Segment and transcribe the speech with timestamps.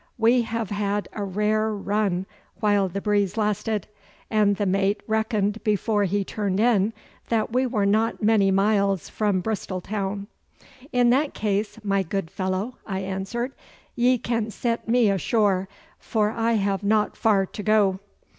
[0.17, 2.25] 'We have had a rare run
[2.59, 3.85] while the breeze lasted,
[4.31, 6.91] and the mate reckoned before he turned in
[7.29, 10.25] that we were not many miles from Bristol town.'
[10.91, 13.51] 'In that case, my good fellow,' I answered,
[13.95, 15.69] 'ye can set me ashore,
[15.99, 17.99] for I have not far to go.